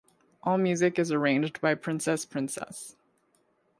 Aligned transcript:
All 0.41 0.57
music 0.57 0.97
is 0.97 1.11
arranged 1.11 1.61
by 1.61 1.75
Princess 1.75 2.25
Princess. 2.25 2.95